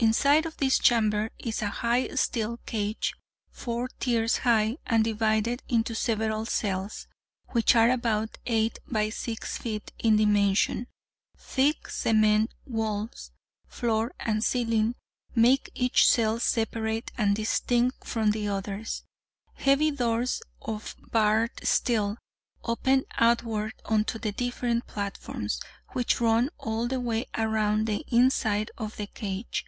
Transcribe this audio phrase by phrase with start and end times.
[0.00, 3.14] Inside of this chamber is a high steel cage,
[3.50, 7.06] four tiers high, and divided into several cells,
[7.52, 10.88] which are about eight by six feet in dimension.
[11.38, 13.30] Thick, cement walls,
[13.66, 14.94] floor, and ceiling,
[15.34, 19.04] make each cell separate and distinct from the others.
[19.54, 22.18] Heavy doors of barred steel
[22.64, 25.60] open outward onto the different platforms,
[25.92, 29.64] which run all the way around the inside of the cage.